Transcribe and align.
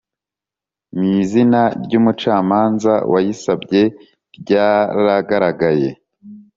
n 0.97 0.99
izina 1.19 1.61
ry 1.83 1.93
umucamanza 1.99 2.93
wayisabye 3.11 3.81
ryaragaragaye 4.37 5.89